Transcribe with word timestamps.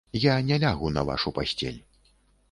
Я 0.21 0.35
не 0.45 0.55
лягу 0.63 0.89
на 0.95 1.03
вашу 1.09 1.31
пасцель. 1.37 1.77